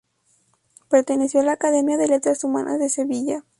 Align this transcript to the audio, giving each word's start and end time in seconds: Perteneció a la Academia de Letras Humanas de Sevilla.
Perteneció 0.89 1.41
a 1.41 1.43
la 1.43 1.51
Academia 1.51 1.95
de 1.95 2.07
Letras 2.07 2.43
Humanas 2.43 2.79
de 2.79 2.89
Sevilla. 2.89 3.43